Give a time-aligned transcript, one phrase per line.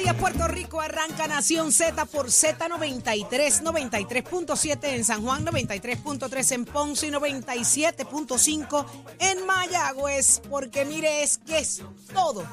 [0.00, 0.80] días, Puerto Rico.
[0.80, 8.86] Arranca Nación Z por Z93, 93.7 en San Juan, 93.3 en Ponce y 97.5
[9.18, 10.40] en Mayagüez.
[10.48, 11.82] Porque mire, es que es
[12.14, 12.46] todo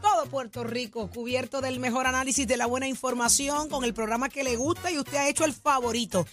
[0.00, 4.44] todo Puerto Rico cubierto del mejor análisis de la buena información con el programa que
[4.44, 6.26] le gusta y usted ha hecho el favorito.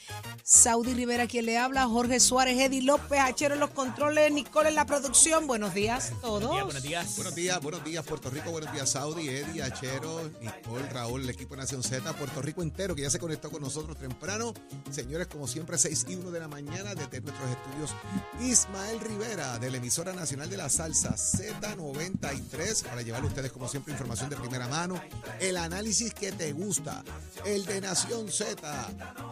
[0.43, 4.75] Saudi Rivera quien le habla, Jorge Suárez, Eddie López, Achero en los controles, Nicole en
[4.75, 5.47] la producción.
[5.47, 6.49] Buenos días a todos.
[6.49, 7.61] Buenos días, buenos días.
[7.61, 8.51] Buenos días, Puerto Rico.
[8.51, 12.95] Buenos días, Saudi, Eddie, Achero, Nicole, Raúl, el equipo de Nación Z, Puerto Rico entero
[12.95, 14.53] que ya se conectó con nosotros temprano.
[14.89, 17.95] Señores, como siempre, 6 y 1 de la mañana desde nuestros estudios.
[18.41, 23.67] Ismael Rivera, de la emisora nacional de la salsa Z93, para llevarle a ustedes como
[23.67, 25.01] siempre, información de primera mano,
[25.39, 27.03] el análisis que te gusta,
[27.43, 28.55] el de Nación Z,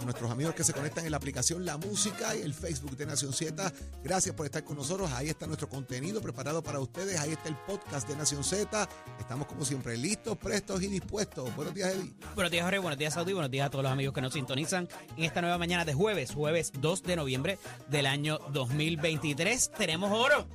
[0.04, 3.34] nuestros amigos que se conectan en la aplicación La Música y el Facebook de Nación
[3.34, 3.72] Z.
[4.04, 5.12] Gracias por estar con nosotros.
[5.12, 7.20] Ahí está nuestro contenido preparado para ustedes.
[7.20, 8.90] Ahí está el podcast de Nación Z.
[9.20, 11.56] Estamos como siempre listos, prestos y dispuestos.
[11.56, 12.14] Buenos días, Eddie.
[12.34, 12.80] Buenos días, Jorge.
[12.80, 13.34] Buenos días, Saudi.
[13.34, 16.34] Buenos días a todos los amigos que nos sintonizan en esta nueva mañana de jueves,
[16.34, 19.72] jueves 2 de noviembre del año 2023.
[19.78, 20.48] Tenemos oro.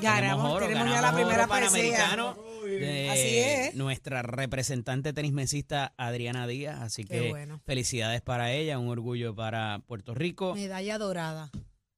[0.00, 2.47] Ganamos, oro, tenemos ya ganamos la primera oro panamericano.
[2.78, 3.74] De Así es.
[3.74, 6.80] nuestra representante tenismesista Adriana Díaz.
[6.80, 7.60] Así Qué que bueno.
[7.64, 10.54] felicidades para ella, un orgullo para Puerto Rico.
[10.54, 11.50] Medalla dorada.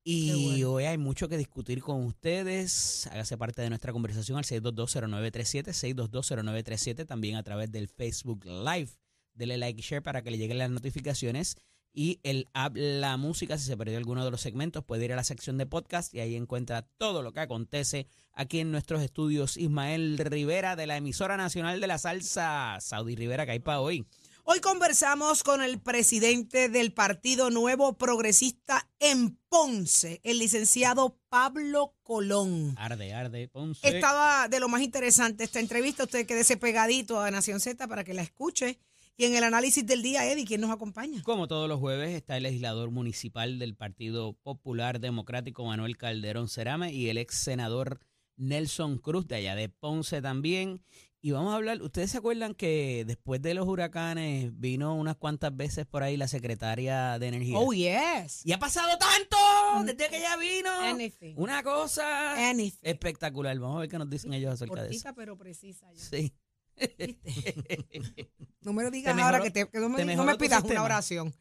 [0.02, 0.70] Y bueno.
[0.72, 3.06] hoy hay mucho que discutir con ustedes.
[3.12, 8.90] Hágase parte de nuestra conversación al 6220937, 6220937, también a través del Facebook Live.
[9.34, 11.56] Dele like y share para que le lleguen las notificaciones.
[11.92, 15.24] Y el La Música, si se perdió alguno de los segmentos, puede ir a la
[15.24, 19.56] sección de podcast y ahí encuentra todo lo que acontece aquí en nuestros estudios.
[19.56, 24.06] Ismael Rivera de la emisora nacional de la salsa, Saudi Rivera, que hay para hoy.
[24.44, 32.74] Hoy conversamos con el presidente del Partido Nuevo Progresista en Ponce, el licenciado Pablo Colón.
[32.76, 33.86] Arde, arde, Ponce.
[33.86, 36.04] Estaba de lo más interesante esta entrevista.
[36.04, 38.78] Usted quédese pegadito a Nación Z para que la escuche.
[39.20, 41.22] Y en el análisis del día, Eddie, ¿quién nos acompaña?
[41.24, 46.94] Como todos los jueves está el legislador municipal del Partido Popular Democrático Manuel Calderón Cerame
[46.94, 48.00] y el ex senador
[48.38, 50.80] Nelson Cruz de allá de Ponce también.
[51.20, 55.54] Y vamos a hablar, ¿ustedes se acuerdan que después de los huracanes vino unas cuantas
[55.54, 57.58] veces por ahí la secretaria de Energía?
[57.58, 58.40] Oh, yes.
[58.46, 59.36] Y ha pasado tanto
[59.84, 60.70] desde que ella vino.
[60.80, 61.34] Anything.
[61.36, 62.78] Una cosa Anything.
[62.80, 63.58] espectacular.
[63.58, 65.12] Vamos a ver qué nos dicen ellos acerca de eso.
[65.14, 65.92] Pero precisa.
[65.92, 66.00] ya.
[66.00, 66.32] Sí.
[68.62, 70.26] No me lo digas Te ahora mejoró- que, te, que no me, te no mejoró
[70.26, 71.34] me tu pidas una oración.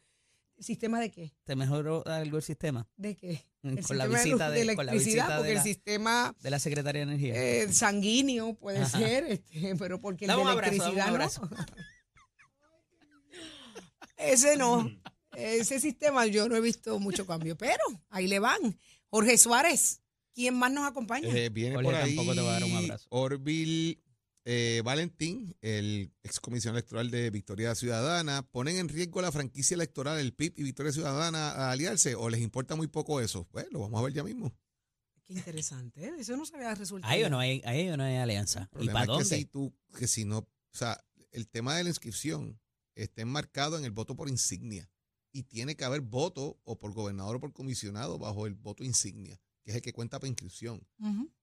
[0.58, 1.32] ¿Sistema de qué?
[1.44, 2.86] ¿Te mejoró algo el sistema?
[2.96, 3.44] ¿De qué?
[3.62, 6.36] Con El la visita de- de con la electricidad, visita de porque la- el sistema
[6.40, 7.34] De la secretaria de Energía.
[7.34, 8.98] eh, sanguíneo puede Ajá.
[8.98, 11.42] ser, este, pero porque el de electricidad abrazo.
[11.50, 11.56] no.
[14.16, 14.90] Ese no.
[15.36, 18.78] Ese sistema yo no he visto mucho cambio, pero ahí le van.
[19.08, 20.02] Jorge Suárez,
[20.34, 21.28] ¿quién más nos acompaña?
[21.34, 23.06] Eh, viene Jorge por ahí tampoco te va a dar un abrazo.
[23.10, 23.98] Orville
[24.52, 28.42] eh, Valentín, el excomisionado electoral de Victoria Ciudadana.
[28.50, 32.40] ¿Ponen en riesgo la franquicia electoral, el PIB y Victoria Ciudadana a aliarse o les
[32.40, 33.46] importa muy poco eso?
[33.52, 34.52] Pues lo vamos a ver ya mismo.
[35.24, 36.14] Qué interesante, ¿eh?
[36.18, 37.12] eso no se había resultado.
[37.12, 38.62] Ahí o no hay, ahí o no hay alianza.
[38.62, 39.28] El ¿Y problema para es dónde?
[39.28, 41.00] que si tú, que si no, o sea,
[41.30, 42.60] el tema de la inscripción
[42.96, 44.90] está enmarcado en el voto por insignia
[45.30, 49.40] y tiene que haber voto o por gobernador o por comisionado bajo el voto insignia,
[49.62, 50.86] que es el que cuenta para inscripción.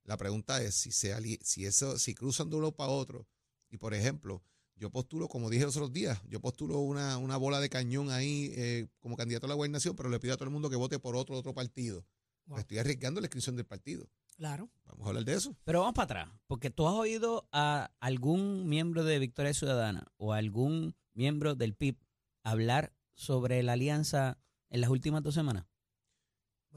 [0.04, 3.28] La pregunta es si se ali- si eso, si cruzan de uno para otro,
[3.69, 4.42] y por ejemplo,
[4.75, 8.52] yo postulo, como dije los otros días, yo postulo una, una bola de cañón ahí
[8.56, 11.00] eh, como candidato a la gobernación, pero le pido a todo el mundo que vote
[11.00, 12.06] por otro otro partido.
[12.46, 12.56] Wow.
[12.56, 14.08] Pues estoy arriesgando la inscripción del partido.
[14.38, 14.70] Claro.
[14.86, 15.56] Vamos a hablar de eso.
[15.63, 20.31] Pero vamos para atrás, porque tú has oído a algún miembro de Victoria Ciudadana o
[20.31, 21.98] a algún miembro del PIB
[22.44, 24.38] hablar sobre la alianza
[24.70, 25.66] en las últimas dos semanas.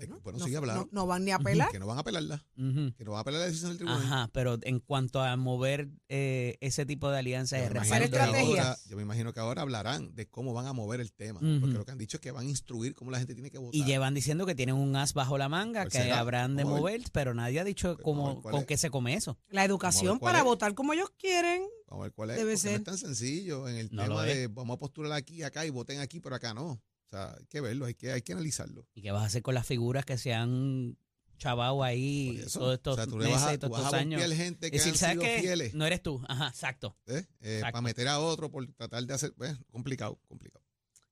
[0.06, 0.82] Bueno, bueno, no, sigue hablando.
[0.85, 1.70] no- no van ni a apelar.
[1.70, 4.02] Que no van a apelarla, que no van a apelar la decisión del tribunal.
[4.02, 7.88] Ajá, pero en cuanto a mover eh, ese tipo de alianzas, Yo es me, Hacer
[8.02, 8.62] imagino que respaldo de- estrategia.
[8.70, 11.75] ahora, yo me imagino que ahora hablarán de cómo van a mover el tema, porque
[11.76, 13.75] lo que han dicho es que van a instruir cómo la gente tiene que votar.
[13.75, 16.19] Y llevan diciendo que tienen un as bajo la manga, ¿Cuál que será?
[16.19, 18.67] habrán de mover, pero nadie ha dicho Pues cómo, con es.
[18.67, 19.38] qué se come eso.
[19.50, 20.44] La educación para es.
[20.44, 21.62] votar como ellos quieren.
[21.88, 22.37] Vamos a ver cuál es.
[22.37, 22.81] Debe porque no ser.
[22.81, 25.70] es tan sencillo en el No tema de vamos a postular aquí y acá y
[25.70, 26.81] voten aquí, pero acá no.
[27.12, 28.87] O sea, hay que verlo, hay que, hay que analizarlo.
[28.95, 30.97] ¿Y qué vas a hacer con las figuras que se han
[31.39, 34.23] chavado ahí todos estos o sea, tú le meses vas a, tú vas a años?
[34.33, 35.41] gente que decir, han ¿sabes sido qué?
[35.41, 36.23] fieles, No eres tú.
[36.29, 36.97] Ajá, exacto.
[37.07, 37.25] ¿eh?
[37.41, 37.73] Eh, Exacto.
[37.73, 40.65] para meter a otro por tratar de hacer, pues, complicado, complicado.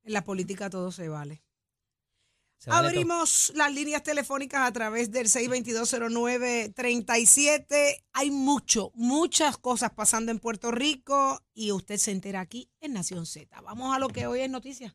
[0.05, 1.43] En la política todo se vale.
[2.59, 2.91] Se vale todo.
[2.91, 8.05] Abrimos las líneas telefónicas a través del 6220937.
[8.13, 13.27] Hay mucho, muchas cosas pasando en Puerto Rico y usted se entera aquí en Nación
[13.27, 13.61] Z.
[13.63, 14.95] Vamos a lo que hoy es noticia.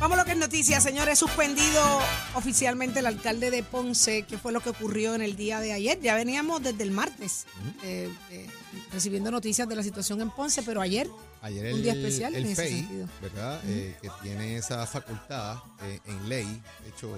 [0.00, 1.18] Vamos a lo que es noticia, señores.
[1.18, 1.82] Suspendido
[2.34, 6.00] oficialmente el alcalde de Ponce, que fue lo que ocurrió en el día de ayer.
[6.00, 7.44] Ya veníamos desde el martes
[7.82, 8.46] eh, eh,
[8.94, 11.06] recibiendo noticias de la situación en Ponce, pero ayer,
[11.42, 13.08] Ayer el, un día especial el en ese sentido.
[13.20, 13.60] ¿verdad?
[13.66, 16.46] Eh, que tiene esa facultad eh, en ley,
[16.82, 17.14] de hecho,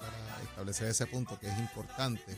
[0.00, 2.36] para establecer ese punto que es importante.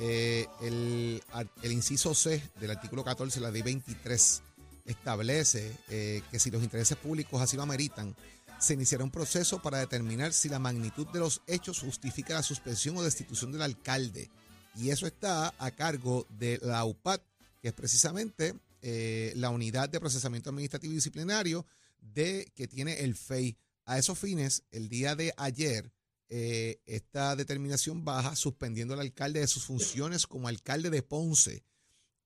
[0.00, 1.22] El,
[1.62, 4.42] el inciso C del artículo 14 de la ley 23
[4.86, 8.16] establece que si los intereses públicos así lo ameritan,
[8.60, 12.96] se iniciará un proceso para determinar si la magnitud de los hechos justifica la suspensión
[12.96, 14.30] o destitución del alcalde.
[14.76, 17.20] Y eso está a cargo de la UPAD,
[17.60, 21.66] que es precisamente eh, la unidad de procesamiento administrativo y disciplinario
[22.00, 23.56] de que tiene el FEI.
[23.86, 25.90] A esos fines, el día de ayer,
[26.28, 31.64] eh, esta determinación baja suspendiendo al alcalde de sus funciones como alcalde de Ponce.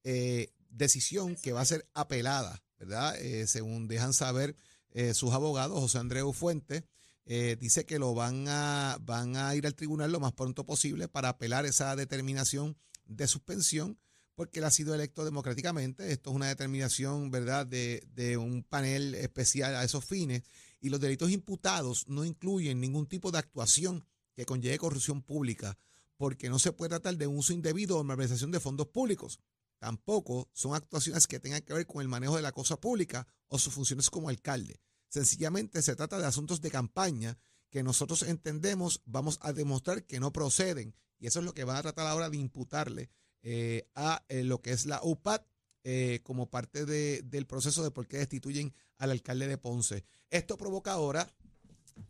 [0.03, 3.15] Eh, decisión que va a ser apelada, ¿verdad?
[3.47, 4.57] Según dejan saber
[4.95, 6.85] eh, sus abogados, José Andreu Fuentes,
[7.27, 11.09] eh, dice que lo van a, van a ir al tribunal lo más pronto posible
[11.09, 12.77] para apelar esa determinación
[13.07, 13.99] de suspensión,
[14.35, 16.13] porque él ha sido electo democráticamente.
[16.13, 20.43] Esto es una determinación, ¿verdad?, de, de un panel especial a esos fines.
[20.81, 24.05] Y los delitos imputados no incluyen ningún tipo de actuación
[24.35, 25.79] que conlleve corrupción pública,
[26.17, 29.41] porque no se puede tratar de un uso indebido o malversación de fondos públicos.
[29.85, 33.59] Tampoco son actuaciones que tengan que ver con el manejo de la cosa pública o
[33.59, 34.81] sus funciones como alcalde.
[35.11, 37.37] Sencillamente se trata de asuntos de campaña
[37.69, 40.95] que nosotros entendemos vamos a demostrar que no proceden.
[41.19, 43.11] Y eso es lo que van a tratar ahora de imputarle
[43.43, 45.43] eh, a eh, lo que es la UPAD
[45.83, 50.07] eh, como parte de- del proceso de por qué destituyen al alcalde de Ponce.
[50.31, 51.31] Esto provoca ahora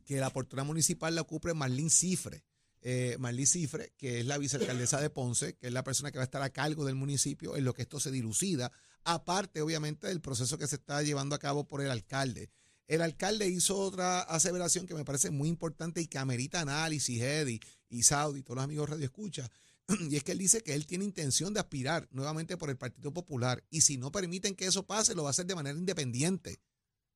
[0.05, 2.45] que la portura municipal la ocupe Marlene Cifre.
[2.87, 3.17] Eh,
[3.47, 6.43] Cifre, que es la vicealcaldesa de Ponce, que es la persona que va a estar
[6.43, 8.71] a cargo del municipio en lo que esto se dilucida,
[9.05, 12.51] aparte obviamente del proceso que se está llevando a cabo por el alcalde.
[12.87, 17.61] El alcalde hizo otra aseveración que me parece muy importante y que amerita análisis, Eddie
[17.89, 19.51] y Saudi, todos los amigos Radio Escucha,
[20.11, 23.15] y es que él dice que él tiene intención de aspirar nuevamente por el Partido
[23.15, 26.61] Popular y si no permiten que eso pase, lo va a hacer de manera independiente.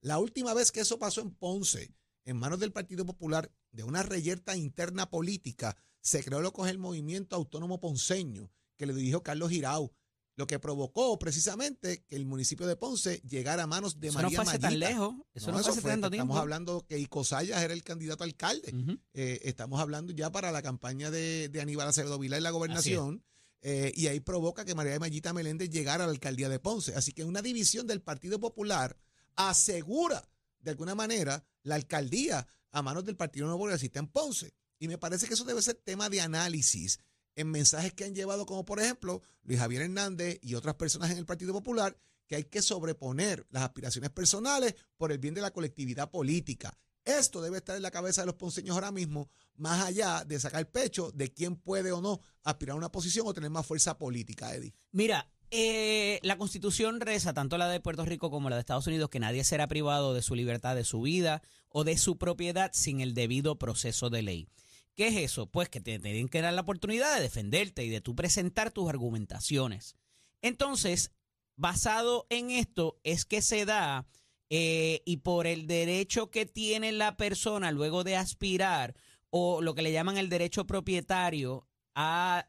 [0.00, 1.90] La última vez que eso pasó en Ponce,
[2.28, 6.68] en manos del Partido Popular, de una reyerta interna política, se creó lo que es
[6.68, 9.94] el Movimiento Autónomo Ponceño, que le dirigió Carlos Girau,
[10.36, 14.24] lo que provocó precisamente que el municipio de Ponce llegara a manos de Eso no
[14.24, 15.14] María fue hace tan lejos.
[15.32, 16.26] Eso no, fue hace fue, tanto tiempo.
[16.26, 18.74] Estamos hablando que Ico Sayas era el candidato a alcalde.
[19.14, 23.24] Eh, estamos hablando ya para la campaña de, de Aníbal Acevedo Vilá en la gobernación.
[23.62, 26.94] eh, y ahí provoca que María Mayita Meléndez llegara a la alcaldía de Ponce.
[26.94, 28.98] Así que una división del Partido Popular
[29.34, 30.28] asegura
[30.68, 34.52] de alguna manera la alcaldía a manos del Partido Nuevo Progresista en Ponce.
[34.78, 37.00] Y me parece que eso debe ser tema de análisis
[37.34, 41.18] en mensajes que han llevado, como por ejemplo Luis Javier Hernández y otras personas en
[41.18, 41.96] el Partido Popular,
[42.26, 46.76] que hay que sobreponer las aspiraciones personales por el bien de la colectividad política.
[47.04, 50.70] Esto debe estar en la cabeza de los ponceños ahora mismo, más allá de sacar
[50.70, 54.54] pecho de quién puede o no aspirar a una posición o tener más fuerza política,
[54.54, 54.74] Eddie.
[54.92, 59.10] Mira, eh, la constitución reza, tanto la de Puerto Rico como la de Estados Unidos,
[59.10, 63.00] que nadie será privado de su libertad, de su vida o de su propiedad sin
[63.00, 64.48] el debido proceso de ley.
[64.94, 65.46] ¿Qué es eso?
[65.46, 68.88] Pues que te tienen que dar la oportunidad de defenderte y de tú presentar tus
[68.88, 69.94] argumentaciones.
[70.42, 71.12] Entonces,
[71.54, 74.08] basado en esto, es que se da,
[74.50, 78.96] eh, y por el derecho que tiene la persona luego de aspirar,
[79.30, 81.67] o lo que le llaman el derecho propietario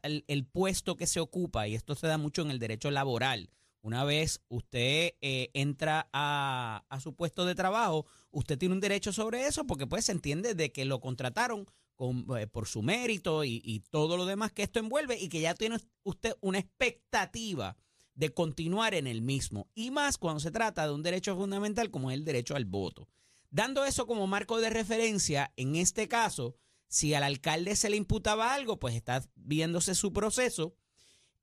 [0.02, 3.50] el puesto que se ocupa, y esto se da mucho en el derecho laboral.
[3.82, 9.12] Una vez usted eh, entra a, a su puesto de trabajo, usted tiene un derecho
[9.12, 13.42] sobre eso porque pues se entiende de que lo contrataron con, eh, por su mérito
[13.42, 17.76] y, y todo lo demás que esto envuelve y que ya tiene usted una expectativa
[18.14, 19.68] de continuar en el mismo.
[19.74, 23.08] Y más cuando se trata de un derecho fundamental como es el derecho al voto.
[23.50, 26.54] Dando eso como marco de referencia, en este caso,
[26.90, 30.74] si al alcalde se le imputaba algo, pues está viéndose su proceso.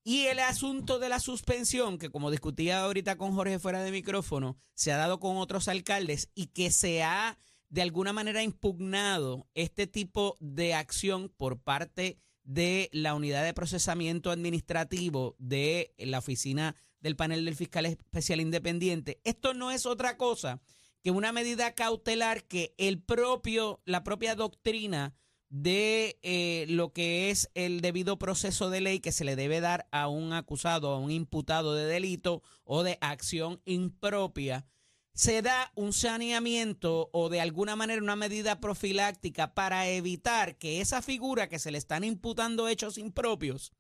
[0.04, 4.58] Y el asunto de la suspensión, que como discutía ahorita con Jorge fuera de micrófono,
[4.74, 7.40] se ha dado con otros alcaldes y que se ha
[7.70, 14.32] de alguna manera impugnado este tipo de acción por parte de la unidad de procesamiento
[14.32, 19.22] administrativo de la oficina del panel del fiscal especial independiente.
[19.24, 20.62] Esto no es otra cosa
[21.04, 25.16] que una medida cautelar que el propio, la propia doctrina
[25.50, 29.88] de eh, lo que es el debido proceso de ley que se le debe dar
[29.92, 34.66] a un acusado, a un imputado de delito o de acción impropia,
[35.14, 41.02] se da un saneamiento o de alguna manera una medida profiláctica para evitar que esa
[41.02, 43.72] figura que se le están imputando hechos impropios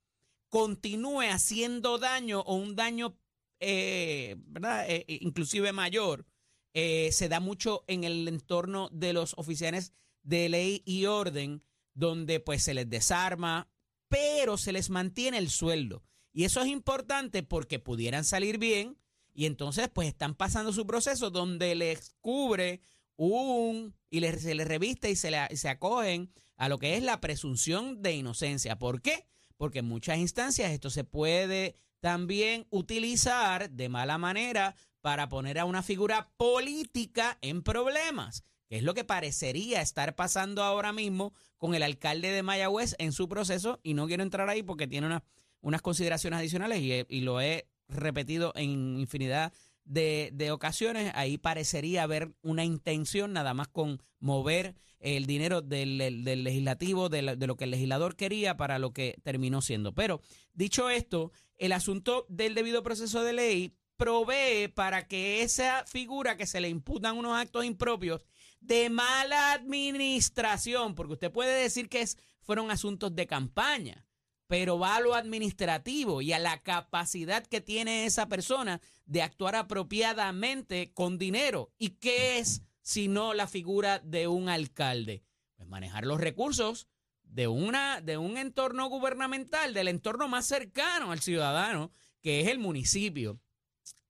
[0.50, 3.20] continúe haciendo daño o un daño,
[3.60, 4.86] eh, ¿verdad?
[4.90, 6.26] Eh, inclusive mayor
[6.74, 9.94] eh, se da mucho en el entorno de los oficiales
[10.28, 13.70] de ley y orden, donde pues se les desarma,
[14.10, 16.04] pero se les mantiene el sueldo.
[16.34, 18.98] Y eso es importante porque pudieran salir bien
[19.34, 22.82] y entonces pues están pasando su proceso donde les cubre
[23.16, 27.04] un y les, se les reviste y se, le- se acogen a lo que es
[27.04, 28.78] la presunción de inocencia.
[28.78, 29.26] ¿Por qué?
[29.56, 35.66] Porque en muchas instancias esto se puede también utilizar de mala manera para poner a
[35.66, 41.84] una figura política en problemas, es lo que parecería estar pasando ahora mismo con el
[41.84, 45.24] alcalde de Mayagüez en su proceso, y no quiero entrar ahí porque tiene una-
[45.62, 49.54] unas consideraciones adicionales y, he- y lo he repetido en infinidad
[49.86, 55.98] de, de ocasiones, ahí parecería haber una intención nada más con mover el dinero del,
[56.26, 59.94] del- legislativo, de, la- de lo que el legislador quería para lo que terminó siendo.
[59.96, 60.20] Pero
[60.54, 66.46] dicho esto, el asunto del debido proceso de ley provee para que esa figura que
[66.46, 68.26] se le imputan unos actos impropios
[68.60, 74.06] de mala administración, porque usted puede decir que es, fueron asuntos de campaña,
[74.48, 79.56] pero va a lo administrativo y a la capacidad que tiene esa persona de actuar
[79.56, 81.72] apropiadamente con dinero.
[81.78, 85.24] ¿Y qué es sino la figura de un alcalde?
[85.56, 86.88] Pues manejar los recursos
[87.24, 92.60] de, una, de un entorno gubernamental, del entorno más cercano al ciudadano, que es el
[92.60, 93.40] municipio.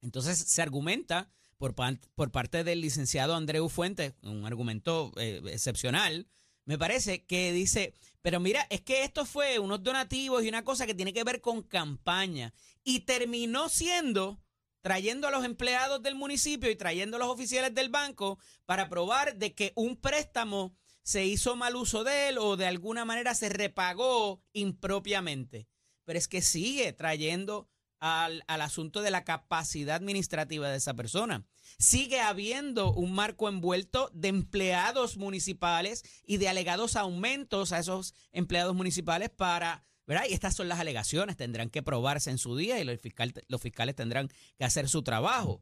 [0.02, 1.76] Entonces se argumenta por,
[2.16, 6.28] por parte del licenciado Andreu Fuentes, un argumento eh, excepcional,
[6.66, 10.86] me parece, que dice, pero mira, es que esto fue unos donativos y una cosa
[10.86, 14.42] que tiene que ver con campaña y terminó siendo
[14.82, 19.36] trayendo a los empleados del municipio y trayendo a los oficiales del banco para probar
[19.36, 23.50] de que un préstamo se hizo mal uso de él o de alguna manera se
[23.50, 25.68] repagó impropiamente.
[26.06, 27.70] Pero es que sigue trayendo
[28.00, 31.46] al, al asunto de la capacidad administrativa de esa persona.
[31.80, 38.76] Sigue habiendo un marco envuelto de empleados municipales y de alegados aumentos a esos empleados
[38.76, 40.26] municipales para, ¿verdad?
[40.30, 43.00] Y estas son las alegaciones, tendrán que probarse en su día y los,
[43.48, 45.62] los fiscales tendrán que hacer su trabajo.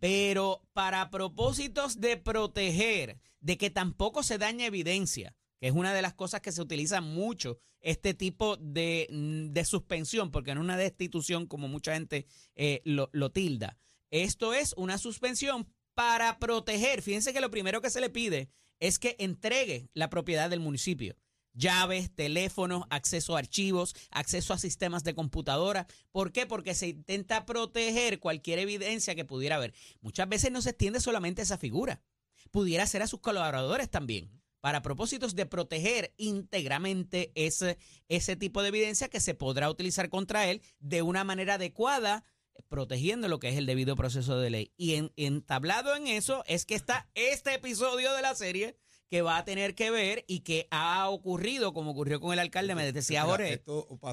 [0.00, 6.12] Pero para propósitos de proteger, de que tampoco se dañe evidencia, es una de las
[6.12, 10.76] cosas que se utiliza mucho este tipo de, mm, de suspensión, porque no es una
[10.76, 13.78] destitución como mucha gente eh, lo, lo tilda.
[14.10, 17.00] Esto es una suspensión para proteger.
[17.00, 21.16] Fíjense que lo primero que se le pide es que entregue la propiedad del municipio.
[21.54, 25.86] Llaves, teléfonos, acceso a archivos, acceso a sistemas de computadora.
[26.10, 26.44] ¿Por qué?
[26.44, 29.72] Porque se intenta proteger cualquier evidencia que pudiera haber.
[30.02, 32.02] Muchas veces no se extiende solamente esa figura.
[32.50, 37.76] Pudiera ser a sus colaboradores también para propósitos de proteger íntegramente ese,
[38.08, 42.24] ese tipo de evidencia que se podrá utilizar contra él de una manera adecuada,
[42.70, 44.72] protegiendo lo que es el debido proceso de ley.
[44.78, 48.78] Y en, entablado en eso es que está este episodio de la serie
[49.10, 52.74] que va a tener que ver y que ha ocurrido, como ocurrió con el alcalde,
[52.74, 53.62] me decía Jorge,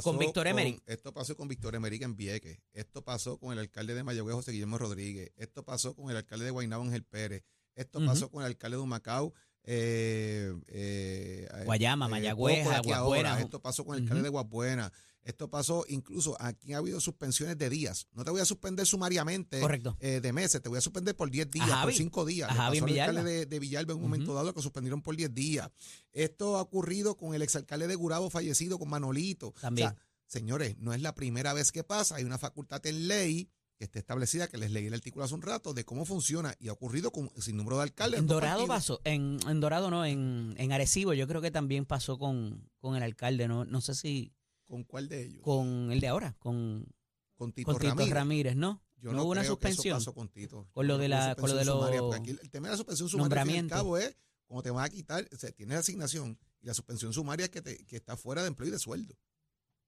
[0.03, 0.81] con Víctor Emery.
[0.85, 2.59] Esto pasó con Víctor Emery en Vieques.
[2.73, 5.31] Esto pasó con el alcalde de Mayagüez, José Guillermo Rodríguez.
[5.37, 7.45] Esto pasó con el alcalde de Guaynabo, Ángel Pérez.
[7.73, 9.33] Esto pasó con el alcalde de Humacao.
[9.63, 13.29] Eh, eh, Guayama, Mayagüez, Coco de aquí Aguabuena.
[13.31, 13.41] ahora.
[13.43, 14.25] Esto pasó con el alcalde Ujú.
[14.25, 14.91] de Guabuena.
[15.23, 18.07] Esto pasó incluso aquí ha habido suspensiones de días.
[18.13, 19.95] No te voy a suspender sumariamente Correcto.
[19.99, 21.93] eh, de meses, te voy a suspender por 10 días, por Javi.
[21.93, 22.49] 5 días.
[22.49, 25.03] A Le Javi pasó al alcalde de, de Villalba en un momento dado que suspendieron
[25.03, 25.69] por 10 días.
[26.11, 29.53] Esto ha ocurrido con el exalcalde de Gurabo fallecido, con Manolito.
[29.61, 29.89] También.
[29.89, 32.15] O sea, señores, no es la primera vez que pasa.
[32.15, 33.47] Hay una facultad en ley
[33.81, 36.67] que está establecida, que les leí el artículo hace un rato, de cómo funciona y
[36.67, 38.19] ha ocurrido con sin número de alcaldes.
[38.19, 42.19] En Dorado pasó, en, en Dorado no, en, en Arecibo yo creo que también pasó
[42.19, 44.35] con, con el alcalde, no, no sé si
[44.67, 45.41] ¿Con cuál de ellos?
[45.41, 46.85] con el de ahora, con,
[47.33, 48.13] Con Tito con Tito Ramírez.
[48.13, 48.83] Ramírez, ¿no?
[48.97, 49.97] Yo no, no, hubo una suspensión.
[49.97, 50.69] pasó con Tito.
[50.73, 51.91] Con lo de la- con lo de los
[52.27, 53.75] el tema de la suspensión sumaria, al fin y al nombramientos.
[53.79, 57.45] cabo, es cuando te van a quitar, o sea, tienes asignación y la suspensión sumaria
[57.45, 59.15] es que, te, que está fuera de empleo y de sueldo.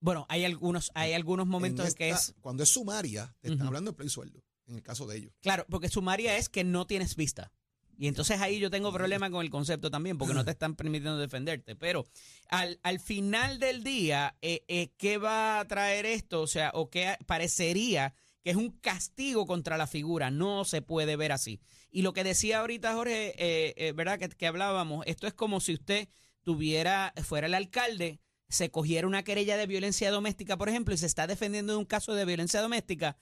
[0.03, 3.89] Bueno, hay algunos, hay algunos momentos en, que es, Cuando es sumaria, te están hablando
[3.89, 5.33] de empleo y sueldo, en el caso de ellos.
[5.41, 7.53] claro, porque sumaria es que no tienes vista.
[7.98, 11.17] Y entonces ahí yo tengo problema con el concepto también, porque no te están permitiendo
[11.17, 11.77] defenderte.
[11.77, 12.05] Pero
[12.50, 16.41] al, al final del día, eh, eh, ¿qué va a traer esto?
[16.41, 20.31] O sea, o qué parecería que es un castigo contra la figura.
[20.31, 21.62] No se puede ver así.
[21.91, 24.19] Y lo que decía ahorita Jorge, eh, eh, ¿verdad?
[24.19, 26.10] Que, que hablábamos, esto es como si usted
[26.41, 28.19] tuviera, fuera el alcalde,
[28.50, 31.85] se cogiera una querella de violencia doméstica, por ejemplo, y se está defendiendo de un
[31.85, 33.17] caso de violencia doméstica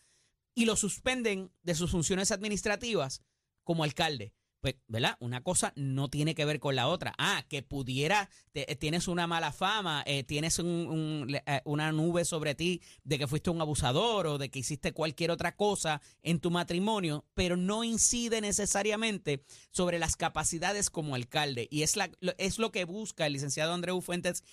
[0.53, 3.21] y lo suspenden de sus funciones administrativas
[3.63, 4.33] como alcalde.
[4.61, 5.17] Pues, ¿verdad?
[5.19, 7.13] Una cosa no tiene que ver con la otra.
[7.17, 12.23] Ah, que pudiera, te- eh, tienes una mala fama, eh, tienes un- eh, una nube
[12.25, 16.39] sobre ti de que fuiste un abusador o de que hiciste cualquier otra cosa en
[16.39, 21.67] tu matrimonio, pero no incide necesariamente sobre las capacidades como alcalde.
[21.71, 22.33] Y es, la, lo-
[22.71, 24.43] que busca el licenciado Andreu Fuentes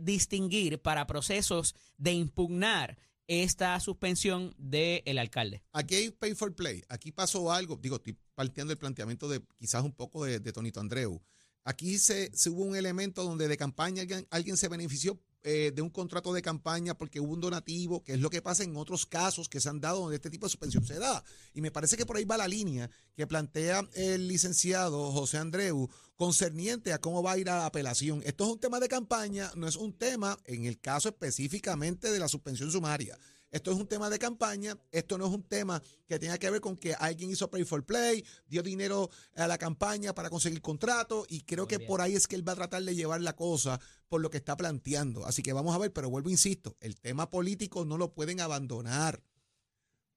[0.00, 2.96] distinguir para procesos de impugnar
[3.28, 5.62] esta suspensión del alcalde.
[5.72, 6.82] Aquí hay pay for play.
[6.88, 7.76] Aquí pasó algo.
[7.76, 11.22] Digo, estoy partiendo del planteamiento de quizás un poco de, de Tonito Andreu.
[11.64, 15.80] Aquí se, se hubo un elemento donde de campaña alguien, alguien se benefició eh, de
[15.80, 19.06] un contrato de campaña porque hubo un donativo, que es lo que pasa en otros
[19.06, 21.22] casos que se han dado donde este tipo de suspensión se da.
[21.54, 25.88] Y me parece que por ahí va la línea que plantea el licenciado José Andreu
[26.16, 28.22] concerniente a cómo va a ir a la apelación.
[28.24, 32.18] Esto es un tema de campaña, no es un tema en el caso específicamente de
[32.18, 33.16] la suspensión sumaria.
[33.50, 36.60] Esto es un tema de campaña, esto no es un tema que tenga que ver
[36.60, 41.24] con que alguien hizo pay for play, dio dinero a la campaña para conseguir contrato
[41.28, 41.88] y creo que bien.
[41.88, 44.38] por ahí es que él va a tratar de llevar la cosa por lo que
[44.38, 45.24] está planteando.
[45.26, 49.22] Así que vamos a ver, pero vuelvo, insisto, el tema político no lo pueden abandonar.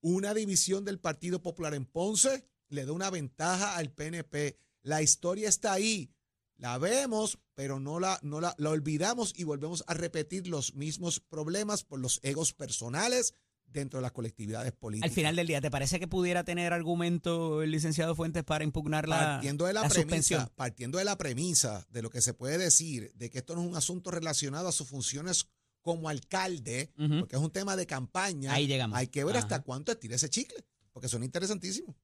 [0.02, 4.58] Una división del Partido Popular en Ponce le da una ventaja al PNP.
[4.82, 6.12] La historia está ahí.
[6.60, 11.22] La vemos, pero no la, no la, la olvidamos y volvemos a repetir los mismos
[11.22, 13.34] problemas por los egos personales
[13.65, 15.10] dentro de las colectividades políticas.
[15.10, 19.08] Al final del día, ¿te parece que pudiera tener argumento el licenciado Fuentes para impugnar
[19.08, 20.52] la, partiendo de la, la premisa, suspensión?
[20.56, 23.67] partiendo de la premisa de lo que se puede decir de que esto no es
[23.67, 25.48] un asunto relacionado a sus funciones
[25.82, 28.54] como alcalde, porque es un tema de campaña.
[28.54, 28.98] Ahí llegamos.
[28.98, 30.58] Hay que ver hasta cuánto estira ese chicle,
[30.91, 31.95] porque son interesantísimos.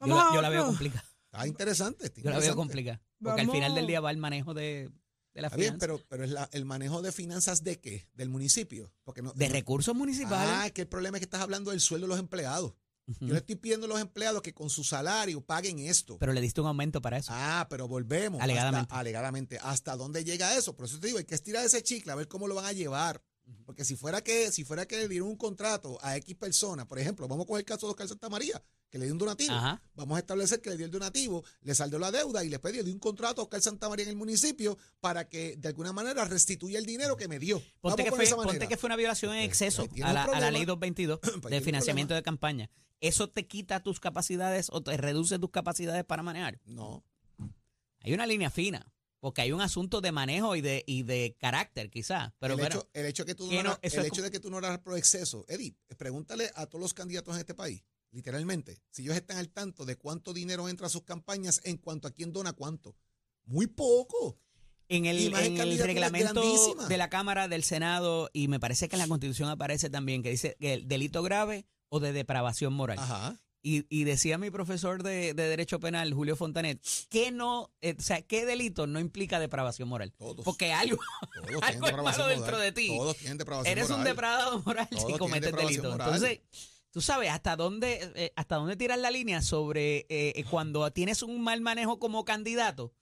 [0.00, 1.05] Yo, la, a yo la veo complicada.
[1.36, 2.06] Está interesante.
[2.06, 2.56] está Yo la veo interesante.
[2.56, 3.02] complicada.
[3.22, 4.90] Porque al final del día va el manejo de,
[5.34, 8.08] de la Está bien, pero, pero es la- el manejo de finanzas de qué?
[8.14, 8.92] Del municipio.
[9.04, 10.48] Porque no, de recursos municipales.
[10.52, 12.74] Ah, que el problema es que estás hablando del sueldo de los empleados.
[13.08, 13.26] Ujú.
[13.26, 16.18] Yo le estoy pidiendo a los empleados que con su salario paguen esto.
[16.18, 17.30] Pero le diste un aumento para eso.
[17.32, 18.40] Ah, pero volvemos.
[18.42, 18.86] Alegadamente.
[18.90, 19.58] Hasta, alegadamente.
[19.62, 20.74] ¿Hasta dónde llega eso?
[20.74, 22.72] Por eso te digo, hay que estirar ese chicle a ver cómo lo van a
[22.72, 23.22] llevar.
[23.64, 26.98] Porque si fuera que, si fuera que le dieron un contrato a X persona, por
[26.98, 29.54] ejemplo, vamos con el caso de Oscar Santa María, que le dio un donativo.
[29.54, 29.82] Ajá.
[29.94, 32.84] Vamos a establecer que le dio el donativo, le saldó la deuda y le pidió
[32.84, 36.78] un contrato a Oscar Santa María en el municipio para que de alguna manera restituya
[36.78, 37.62] el dinero que me dio.
[37.80, 38.68] Ponte que, fue, esa ponte manera.
[38.68, 41.60] que fue una violación en Pues, exceso tienes a la, a ley 222 Pues de
[41.60, 42.70] financiamiento de campaña.
[43.00, 46.60] ¿Eso te quita tus capacidades o te reduce tus capacidades para manejar?
[46.64, 47.04] No.
[48.00, 51.90] Hay una línea fina, porque hay un asunto de manejo y de, y de carácter
[51.90, 52.32] quizás.
[52.38, 54.40] Pero el, bueno, hecho, el hecho que tú que no, no, el hecho de que
[54.40, 58.80] tú no oras por exceso, Eddie, pregúntale a todos los candidatos en este país, literalmente,
[58.90, 62.10] si ellos están al tanto de cuánto dinero entra a sus campañas en cuanto a
[62.10, 62.96] quién dona cuánto.
[63.44, 64.38] Muy poco.
[64.88, 66.42] en el, en el reglamento
[66.88, 70.30] de la Cámara, del Senado, y me parece que en la Constitución aparece también que
[70.30, 72.98] dice que el delito grave o de depravación moral.
[72.98, 73.40] Ajá.
[73.68, 78.00] Y, y decía mi profesor de, de Derecho Penal, Julio Fontanet, que no, eh, o
[78.00, 80.12] sea, ¿qué delito no implica depravación moral?
[80.12, 80.44] Todos.
[80.44, 81.02] Porque algo,
[81.48, 82.96] todos algo es malo dentro de ti.
[82.96, 85.90] Todos tienen depravación eres un depredador moral Todos si cometes delito.
[85.90, 86.14] moral.
[86.14, 86.40] Entonces,
[86.92, 91.22] tú sabes hasta dónde, eh, hasta dónde tirar la línea sobre eh, eh, cuando tienes
[91.22, 92.94] un mal manejo como candidato,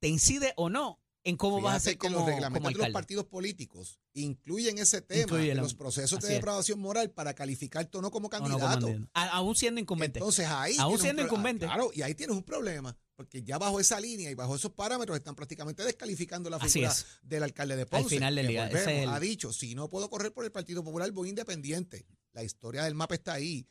[0.00, 2.72] te incide o no en cómo vas a Fíjate ser que como, los como reglamentos
[2.72, 6.32] de los partidos políticos incluyen ese tema Incluye la- los procesos de así es.
[6.40, 9.08] depravación moral para calificar o no como no como candidato.
[9.14, 10.18] A- aún siendo incumbente.
[10.18, 10.76] Entonces ahí.
[10.78, 11.66] Aún siendo ah, incumbente.
[11.66, 12.96] Claro, y ahí tienes un problema.
[13.14, 17.42] Porque ya bajo esa línea y bajo esos parámetros están prácticamente descalificando la figura del
[17.42, 18.08] alcalde de Ponce.
[18.08, 18.70] final del día,
[19.08, 22.06] Ha dicho, si no puedo correr por el Partido Popular, voy independiente.
[22.32, 23.66] La historia del mapa está ahí.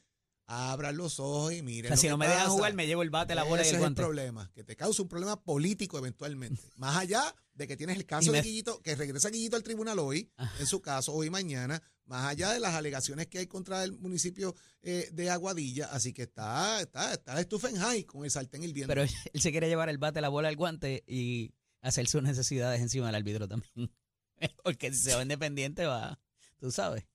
[0.47, 1.89] Abran los ojos y o miren.
[1.89, 3.79] sea, si no me dejan jugar, me llevo el bate, la bola y el es
[3.79, 4.01] guante.
[4.01, 6.61] el problema, que te causa un problema político eventualmente.
[6.77, 9.99] Más allá de que tienes el caso me- de Guillito, que regresa Guillito al tribunal
[9.99, 10.51] hoy, Ah.
[10.59, 13.93] en su caso, hoy y mañana, más allá de las alegaciones que hay contra el
[13.93, 18.63] municipio eh, de Aguadilla, así que está, está, está estufa en high con el sartén
[18.63, 18.89] hirviendo.
[18.93, 22.81] Pero él se quiere llevar el bate, la bola, el guante y hacer sus necesidades
[22.81, 23.71] encima del árbitro también.
[24.63, 26.19] Porque si se va independiente va,
[26.59, 27.05] tú sabes.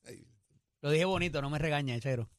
[0.80, 2.30] Lo dije bonito, no me regaña, chero.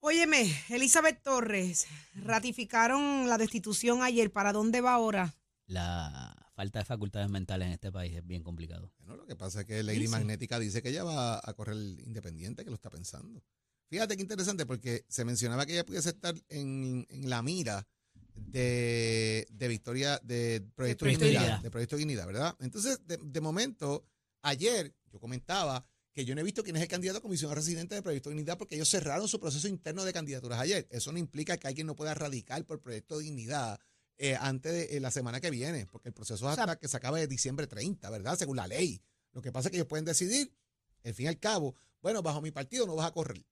[0.00, 4.30] Óyeme, Elizabeth Torres, ratificaron la destitución ayer.
[4.30, 5.34] ¿Para dónde va ahora?
[5.66, 8.92] La falta de facultades mentales en este país es bien complicado.
[8.98, 10.10] Bueno, lo que pasa es que Lady Dice.
[10.12, 13.42] Magnética dice que ella va a correr independiente, que lo está pensando.
[13.90, 17.86] Fíjate qué interesante, porque se mencionaba que ella pudiese estar en, en la mira
[18.34, 21.62] de, de Victoria, de Proyecto, Proyecto Dignidad, Dignidad.
[21.62, 22.56] de Proyecto Dignidad, ¿verdad?
[22.60, 24.06] Entonces, de, de momento,
[24.42, 25.84] ayer yo comentaba
[26.18, 28.58] que yo no he visto quién es el candidato a comisión residente de Proyecto Dignidad
[28.58, 30.88] porque ellos cerraron su proceso interno de candidaturas ayer.
[30.90, 33.78] Eso no implica que alguien no pueda radicar por Proyecto Dignidad
[34.16, 36.74] eh, antes de eh, la semana que viene, porque el proceso es O sea, hasta
[36.76, 38.36] que se acabe de diciembre 30, ¿verdad?
[38.36, 39.00] Según la ley.
[39.32, 40.52] Lo que pasa es que ellos pueden decidir,
[41.04, 43.46] al fin y al cabo, bueno, bajo mi partido no vas a correr.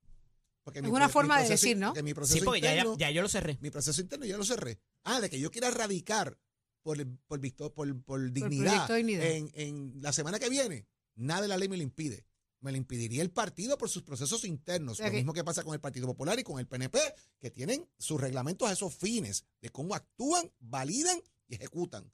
[0.65, 1.91] Porque Es mi una forma de decir, ¿no?
[1.91, 3.59] porque mi proceso Sí, porque ya, ya, interno- ya yo lo cerré.
[3.61, 4.81] mi proceso interno ya lo cerré.
[5.05, 6.37] Ah, de que yo quiera radicar
[6.83, 7.41] por, el- por,
[7.73, 9.25] por, por dignidad, Proyecto Dignidad.
[9.31, 12.27] En, en la semana que viene, nada de la ley me lo impide.
[12.67, 14.99] Me lo impediría el partido por sus procesos internos.
[14.99, 16.99] Lo mismo que pasa con el Partido Popular y con el PNP,
[17.39, 22.13] que tienen sus reglamentos a esos fines de cómo actúan, validan y ejecutan.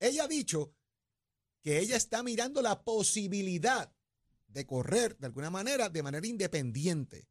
[0.00, 0.74] Ella ha dicho
[1.62, 3.94] que ella está mirando la posibilidad
[4.48, 7.28] de correr de alguna manera, de manera independiente.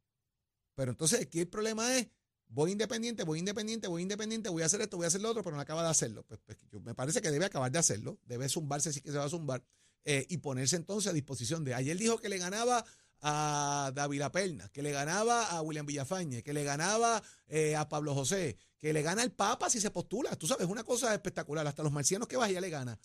[0.74, 2.08] Pero entonces aquí el problema es,
[2.48, 5.42] voy independiente, voy independiente, voy independiente, voy a hacer esto, voy a hacer lo otro,
[5.42, 6.22] pero no acaba de hacerlo.
[6.22, 9.24] Pues, pues, me parece que debe acabar de hacerlo, debe zumbarse si que se va
[9.24, 9.62] a zumbar
[10.04, 11.74] eh, y ponerse entonces a disposición de.
[11.74, 12.84] Ayer dijo que le ganaba
[13.22, 18.14] a David Perna, que le ganaba a William Villafañe, que le ganaba eh, a Pablo
[18.14, 20.34] José, que le gana el Papa si se postula.
[20.36, 21.66] Tú sabes, una cosa espectacular.
[21.66, 22.98] Hasta los marcianos que vaya le gana.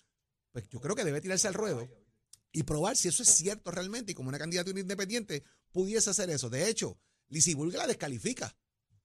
[0.52, 1.86] Pues yo creo que debe tirarse al ruedo
[2.50, 6.48] y probar si eso es cierto realmente y como una candidatura independiente pudiese hacer eso.
[6.48, 8.56] De hecho, Lizzie Burger la descalifica.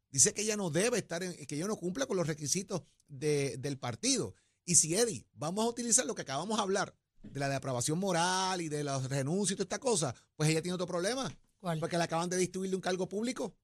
[0.10, 3.58] Dice que ella no debe estar, en, que ella no cumple con los requisitos de-
[3.58, 4.34] del partido.
[4.64, 8.62] Y si, Eddie, vamos a utilizar lo que acabamos de hablar, de la depravación moral
[8.62, 11.80] y de los renuncios y toda esta cosa, pues ella tiene otro problema, ¿Cuál?
[11.80, 13.56] porque la acaban de destituir de un cargo público.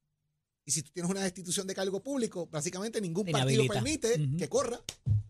[0.66, 4.50] Y si tú tienes una destitución de cargo público, básicamente ningún Te partido permite que
[4.50, 4.82] corra,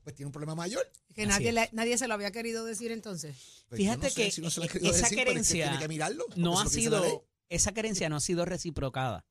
[0.03, 0.81] pues tiene un problema mayor.
[1.13, 3.35] Que nadie, le- nadie se lo había querido decir entonces.
[3.69, 5.05] Pues Fíjate yo no sé que si no se lo ha e- esa decir, pero
[5.05, 9.25] es que querencia tiene que mirarlo, no ha sido, esa querencia no ha sido reciprocada.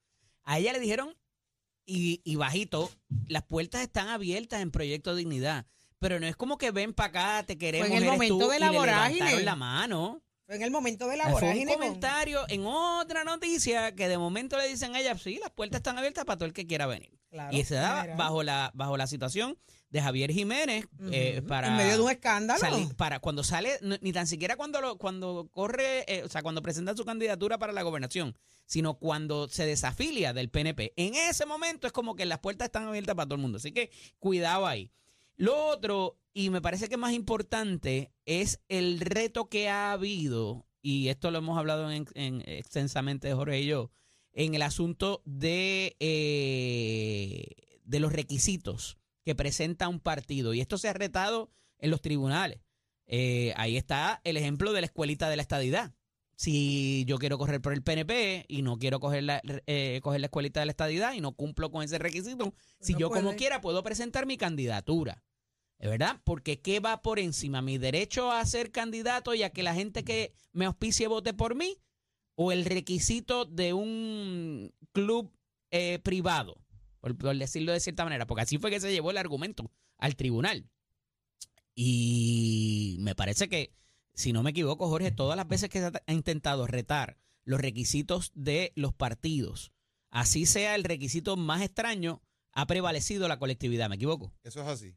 [0.44, 1.16] A ella le dijeron,
[1.84, 2.90] y, y bajito,
[3.26, 5.66] las puertas están abiertas en Proyecto Dignidad.
[5.98, 7.88] Pero no es como que ven para acá, te queremos.
[7.88, 9.42] en el momento tú, de la vorágine.
[9.42, 10.22] la mano.
[10.46, 11.72] Fue en el momento de la Fue un vorágine.
[11.72, 15.78] con- comentario en otra noticia que de momento le dicen a ella, sí, las puertas
[15.80, 17.10] están abiertas para todo el que quiera venir.
[17.30, 19.58] Claro, y se da bajo la, bajo la situación
[19.90, 21.68] de Javier Jiménez eh, para...
[21.68, 22.88] En medio de un escándalo.
[22.96, 26.94] Para cuando sale, ni tan siquiera cuando lo, cuando corre, eh, o sea, cuando presenta
[26.96, 30.92] su candidatura para la gobernación, sino cuando se desafilia del PNP.
[30.96, 33.58] En ese momento es como que las puertas están abiertas para todo el mundo.
[33.58, 34.90] Así que cuidado ahí.
[35.36, 41.08] Lo otro, y me parece que más importante, es el reto que ha habido, y
[41.08, 43.90] esto lo hemos hablado en- en- extensamente Jorge y yo,
[44.32, 50.54] en el asunto de, eh, de los requisitos que presenta un partido.
[50.54, 52.60] Y esto se ha retado en los tribunales.
[53.06, 55.94] Eh, ahí está el ejemplo de la escuelita de la estadidad.
[56.38, 60.26] Si yo quiero correr por el PNP y no quiero coger la, eh, coger la
[60.26, 63.60] escuelita de la estadidad y no cumplo con ese requisito, si no yo como quiera
[63.62, 65.22] puedo presentar mi candidatura.
[65.78, 66.20] ¿Es verdad?
[66.24, 67.60] Porque ¿qué va por encima?
[67.60, 71.54] ¿Mi derecho a ser candidato y a que la gente que me auspicie vote por
[71.54, 71.78] mí?
[72.34, 75.32] ¿O el requisito de un club
[75.70, 76.56] eh, privado?
[77.00, 80.16] Por, por decirlo de cierta manera, porque así fue que se llevó el argumento al
[80.16, 80.68] tribunal.
[81.74, 83.74] Y me parece que,
[84.14, 88.32] si no me equivoco, Jorge, todas las veces que se ha intentado retar los requisitos
[88.34, 89.72] de los partidos,
[90.10, 93.90] así sea el requisito más extraño, ha prevalecido la colectividad.
[93.90, 94.32] ¿Me equivoco?
[94.42, 94.96] Eso es así.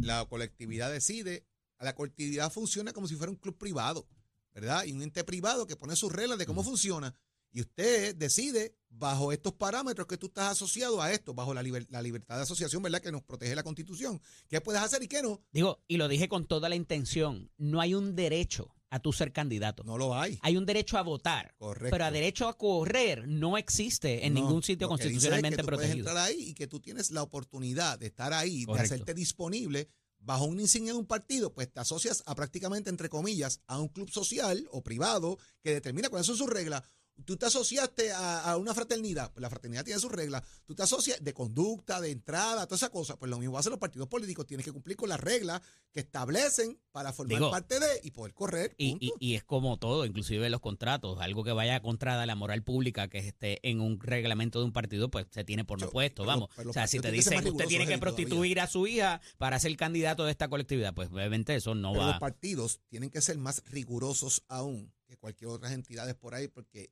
[0.00, 1.44] La colectividad decide,
[1.80, 4.06] la colectividad funciona como si fuera un club privado,
[4.54, 4.84] ¿verdad?
[4.84, 7.14] Y un ente privado que pone sus reglas de cómo funciona.
[7.52, 11.86] Y usted decide, bajo estos parámetros que tú estás asociado a esto, bajo la, liber-
[11.88, 13.00] la libertad de asociación, ¿verdad?
[13.00, 15.40] Que nos protege la Constitución, qué puedes hacer y qué no.
[15.52, 19.32] Digo, y lo dije con toda la intención, no hay un derecho a tu ser
[19.32, 19.82] candidato.
[19.84, 20.38] No lo hay.
[20.42, 21.90] Hay un derecho a votar, Correcto.
[21.90, 25.62] pero a derecho a correr no existe en No, ningún sitio dice es constitucionalmente que
[25.62, 26.04] tú protegido.
[26.04, 28.88] Puedes entrar ahí y que tú tienes la oportunidad de estar ahí, Correcto.
[28.88, 33.08] de hacerte disponible bajo una insignia de un partido, pues te asocias a prácticamente, entre
[33.08, 36.82] comillas, a un club social o privado que determina cuáles son sus reglas.
[37.24, 40.42] Tú te asociaste a, a una fraternidad, pues la fraternidad tiene sus reglas.
[40.66, 43.18] Tú te asocias de conducta, de entrada, toda esa cosa.
[43.18, 44.46] Pues lo mismo hacen los partidos políticos.
[44.46, 48.34] Tienes que cumplir con las reglas que establecen para formar Digo, parte de y poder
[48.34, 48.74] correr.
[48.76, 52.62] Y, y- y es como todo, inclusive los contratos, algo que vaya contra la moral
[52.62, 56.24] pública que esté en un reglamento de un partido, pues se tiene por no puesto,
[56.24, 56.50] vamos.
[56.54, 58.00] pero o sea, si te dicen que usted tiene que todavía.
[58.00, 62.04] prostituir a su hija para ser candidato de esta colectividad, pues obviamente eso no Pero
[62.04, 62.18] los va.
[62.18, 66.90] partidos tienen que ser más rigurosos aún que cualquier otras entidades por ahí, porque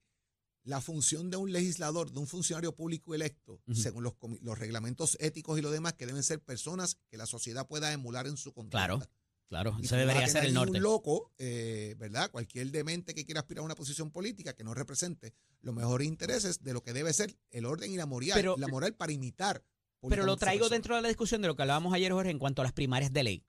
[0.65, 5.59] la función de un legislador, de un funcionario público electo, según los, los reglamentos éticos
[5.59, 8.79] y lo demás, que deben ser personas que la sociedad pueda emular en su conducta.
[8.79, 9.03] Claro,
[9.49, 10.79] claro, Y eso debería ser el norte.
[10.79, 12.31] Un loco, eh, ¿verdad?
[12.31, 16.63] Cualquier demente que quiera aspirar a una posición política que no represente los mejores intereses
[16.63, 19.63] de lo que debe ser el orden y la moral, Pero- la moral para imitar.
[20.09, 22.61] Pero lo traigo dentro de la discusión de lo que hablábamos ayer, Jorge, en cuanto
[22.63, 23.45] a las primarias de ley.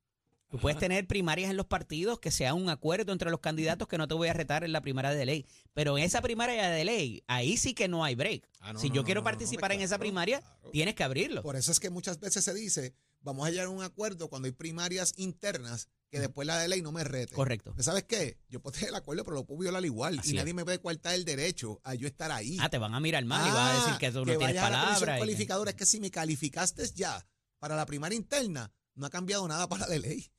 [0.55, 3.97] Tú puedes tener primarias en los partidos que sea un acuerdo entre los candidatos que
[3.97, 5.45] no te voy a retar en la primaria de ley.
[5.73, 8.47] Pero en esa primaria de ley, ahí sí que no hay break.
[8.61, 10.71] Ah, no, si no, yo no, quiero no, no, no, participar en esa primaria, claro.
[10.71, 11.43] tienes que abrirlo.
[11.43, 14.45] Por eso es que muchas veces se dice, vamos a llegar a un acuerdo cuando
[14.45, 17.35] hay primarias internas que después la de ley no me rete.
[17.35, 17.73] Correcto.
[17.73, 18.37] Pues, ¿Sabes qué?
[18.47, 20.19] Yo puedo tener el acuerdo, pero lo puedo violar igual.
[20.19, 20.37] Así y es.
[20.37, 22.57] nadie me puede coartar el derecho a yo estar ahí.
[22.61, 25.13] Ah, te van a mirar mal y vas a decir que tú no tienes palabra.
[25.13, 25.71] y que- cualificadora.
[25.71, 27.25] Es que si me calificaste ya
[27.59, 30.31] para la primaria interna, no ha cambiado nada para la de ley.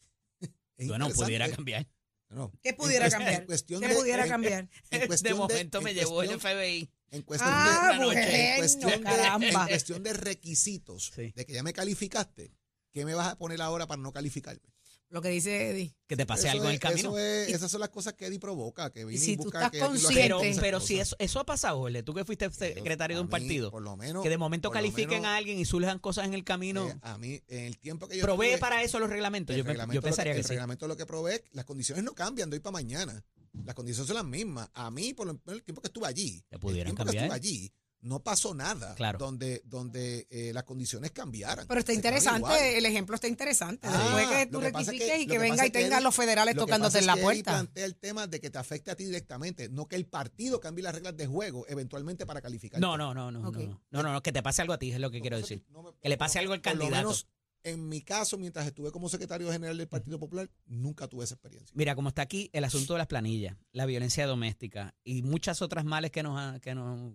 [0.77, 1.89] Es Bueno, pudiera cambiar.
[2.29, 2.53] No.
[2.63, 3.41] ¿Qué pudiera cambiar?
[3.43, 4.69] En cuestión ¿Qué de, pudiera en- cambiar?
[4.91, 6.91] en De momento en me llevó el FBI.
[7.13, 8.19] En cuestión, Ah, de, noche.
[8.21, 9.47] en bueno, cuestión de- caramba.
[9.63, 11.33] en cuestión de requisitos, Sí.
[11.37, 12.53] de que ya me calificaste,
[12.93, 14.61] ¿qué me vas a poner ahora para no calificarme?
[15.09, 15.95] Lo que dice Eddie.
[16.09, 17.17] Que te pase Eso algo en el camino.
[17.17, 19.71] eso es- esas son las cosas que Eddie provoca, que viene si y tú estás
[19.71, 23.27] que consciente- Pero, si eso, eso ha pasado, Jorge, tú que fuiste secretario de un
[23.29, 26.27] mí, partido, por lo menos, que de momento califiquen menos, a alguien y surjan cosas
[26.27, 29.09] en el camino, eh, a mí, en el tiempo que yo provee para eso los
[29.09, 29.55] reglamentos.
[29.55, 30.51] El Yo, pe- reglamento yo lo que- pensaría que el sí.
[30.51, 33.25] reglamento lo que provee, las condiciones no cambian de hoy para mañana.
[33.65, 34.69] Las condiciones son las mismas.
[34.75, 37.31] A mí, por lo menos el tiempo que estuve allí, Te pudieran el tiempo cambiar.
[37.31, 37.73] que estuve allí,
[38.07, 39.19] no pasó nada Claro.
[39.19, 41.67] donde, donde eh, las condiciones cambiaran.
[41.67, 43.87] Pero está interesante, el ejemplo está interesante.
[43.91, 46.15] Ah, Después que tú lo que rectifiques y que que venga y tengan Eddie- los
[46.15, 47.53] federales Lo tocándote en la puerta.
[47.53, 50.83] plantea el tema de que te afecte a ti directamente, no que el partido cambie
[50.85, 52.81] las reglas de juego eventualmente para calificar.
[52.81, 53.57] No, no, no, no, Ok.
[53.59, 55.65] no, no, no, no, que te pase algo a ti es lo que quiero decir.
[56.01, 56.95] Que le pase algo al candidato.
[56.97, 57.27] menos,
[57.71, 61.73] en mi caso, mientras estuve como secretario general del Partido Popular, nunca tuve esa experiencia.
[61.75, 65.85] Mira, como está aquí el asunto de las planillas, la violencia doméstica y muchas otras
[65.85, 67.13] males que nos, ha- que nos.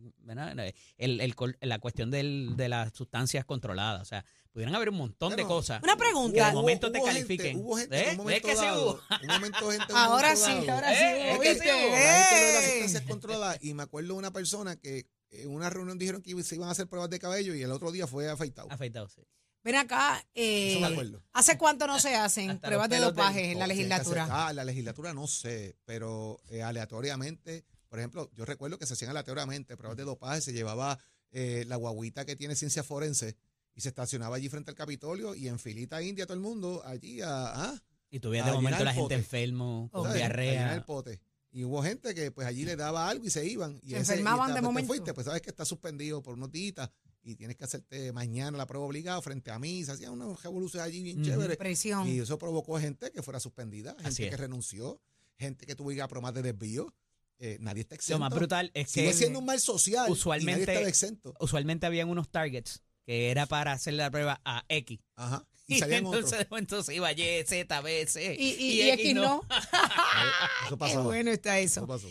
[0.98, 5.36] El, el la cuestión del- de las sustancias controladas, o sea, pudieran haber un montón
[5.36, 5.82] de cosas.
[5.84, 6.48] Una Que pregunta.
[6.48, 7.58] de momento te gente- califiquen.
[7.58, 8.04] hubo gente ¿Eh?
[8.04, 9.02] en un momento ¿Ves que sí dado, hubo?
[9.22, 11.92] un momento gente un Ahora momento sí, dado, ahora sí, Eh, es que gente de
[11.92, 12.72] las ¡Ey!
[12.72, 16.56] sustancias controladas y me acuerdo de una persona que en una reunión dijeron que se
[16.56, 18.68] iban a hacer pruebas de cabello y el otro día fue afeitado.
[18.70, 19.22] Afeitado, sí.
[19.63, 21.21] Ven acá, eh, Eso me acuerdo.
[21.34, 24.28] ¿hace cuánto no se hacen pruebas de dopaje en la legislatura?
[24.30, 29.12] Ah, la legislatura no sé, pero eh, aleatoriamente, por ejemplo, yo recuerdo que se hacían
[29.12, 30.97] aleatoriamente pruebas de dopaje, se llevaba
[31.32, 33.38] eh, la guaguita que tiene ciencia forense
[33.76, 37.21] y se estacionaba allí frente al Capitolio y en filita india todo el mundo allí
[37.21, 40.08] a, ah, Y tuviera A de momento la gente enfermo, con.
[40.08, 40.74] A diarrea.
[40.74, 41.21] el pote.
[41.54, 43.80] Y hubo gente que pues allí le daba algo y se iban.
[43.84, 44.88] Y Se ese- y enfermaban esta- de te momento.
[44.88, 46.89] fuiste, pues sabes que está suspendido por unos días
[47.24, 49.84] y tienes que hacerte mañana la prueba obligada frente a mí.
[49.86, 51.30] Se hacían unas revoluciones allí bien Ujú.
[51.30, 51.58] chéveres.
[51.58, 52.08] Presión.
[52.08, 54.30] Y eso provocó gente que fuera suspendida, Así gente es.
[54.32, 55.00] que renunció,
[55.38, 56.94] gente que tuvo que ir a pruebas de desvío.
[57.40, 58.20] Eh, nadie está Lo exento.
[58.20, 61.34] más brutal es Sigue que siendo un mal social y usualmente- nadie estaba exento.
[61.40, 65.00] usualmente habían unos targets que era para hacer la prueba a X.
[65.16, 65.44] Ajá.
[65.68, 68.36] Y, Y salían entonces, entonces iba Y, Z, B, C.
[68.38, 69.42] Y, y, y X no.
[69.50, 69.56] Eh,
[70.66, 71.04] Eso Qué pasaba.
[71.04, 71.88] bueno está Eso eso.
[71.88, 72.08] pasó.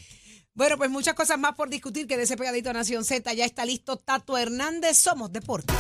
[0.61, 2.07] Bueno, pues muchas cosas más por discutir.
[2.07, 3.33] que de ese pegadito Nación Z.
[3.33, 4.99] Ya está listo Tato Hernández.
[4.99, 5.75] Somos Deportes.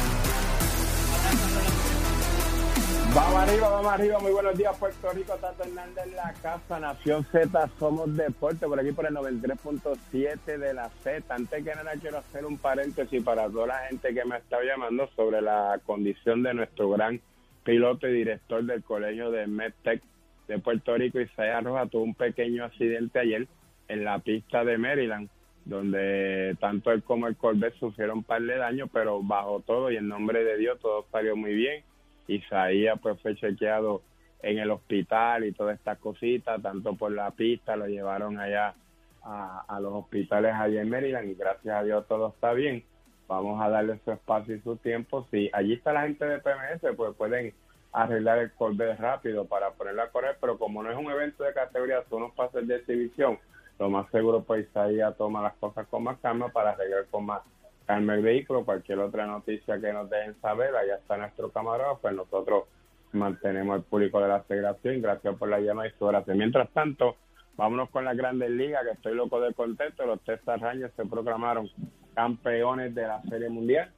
[3.14, 4.18] Vamos arriba, vamos arriba.
[4.20, 5.34] Muy buenos días, Puerto Rico.
[5.34, 8.66] Tato Hernández en la casa, Nación Z, somos deporte.
[8.66, 11.26] Por aquí por el 93.7 de la Z.
[11.28, 14.62] Antes que nada, quiero hacer un paréntesis para toda la gente que me ha estado
[14.62, 17.20] llamando sobre la condición de nuestro gran
[17.64, 20.02] piloto y director del colegio de MedTech
[20.48, 21.90] de Puerto Rico, Isaías Rojas.
[21.90, 23.46] Tuvo un pequeño accidente ayer
[23.90, 25.28] en la pista de Maryland,
[25.64, 29.96] donde tanto él como el Corvette sufrieron un par de daños, pero bajo todo y
[29.96, 31.82] en nombre de Dios todo salió muy bien.
[32.28, 34.02] Isaías pues fue chequeado
[34.42, 38.74] en el hospital y todas estas cositas, tanto por la pista, lo llevaron allá
[39.22, 42.84] a, los hospitales allá en Maryland y gracias a Dios todo está bien.
[43.28, 45.26] Vamos a darle su espacio y su tiempo.
[45.30, 47.52] Si allí está la gente de PMS, pues pueden
[47.92, 51.52] arreglar el Corvette rápido para ponerlo a correr, pero como no es un evento de
[51.52, 53.38] categoría, son unos pases de exhibición,
[53.80, 57.40] lo más seguro pues Isaías toma las cosas con más calma para arreglar con más
[57.86, 62.14] calma el vehículo, cualquier otra noticia que nos dejen saber, allá está nuestro camarógrafo, pues
[62.14, 62.64] nosotros
[63.12, 66.36] mantenemos el público de la federación, gracias por la llamada y su gracias.
[66.36, 67.16] Mientras tanto,
[67.56, 71.68] vámonos con las grandes ligas, que estoy loco de contento, los Texas Rangers se proclamaron
[72.14, 73.90] campeones de la Serie Mundial,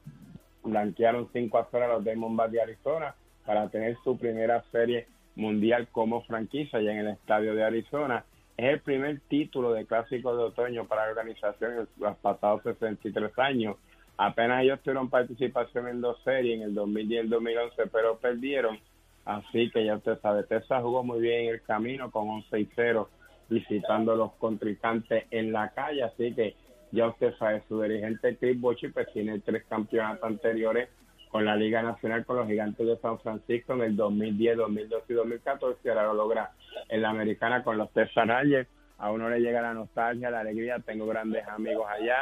[0.63, 3.15] blanquearon 5 a 0 a los Diamondbacks de Arizona
[3.45, 8.23] para tener su primera Serie Mundial como franquicia ya en el estadio de Arizona.
[8.55, 13.31] Es el primer título de clásico de otoño para la organización en los pasados 63
[13.39, 13.77] años.
[14.17, 18.79] Apenas ellos tuvieron participación en dos series, en el 2010 y el 2011, pero perdieron.
[19.25, 22.69] Así que ya usted sabe, Texas jugó muy bien en el camino con 11 y
[22.75, 23.09] 0,
[23.49, 26.03] visitando a los contrincantes en la calle.
[26.03, 26.55] Así que
[26.91, 30.89] ya usted sabe, su dirigente Chris Bochy pues tiene tres campeonatos anteriores
[31.33, 35.15] con la Liga Nacional con los Gigantes de San Francisco en el 2010, 2012 y
[35.15, 36.51] 2014 y ahora lo logra
[36.89, 38.69] en la Americana con los Texas Rangers.
[38.99, 42.17] A uno le llega la nostalgia, la alegría, tengo grandes amigos allá.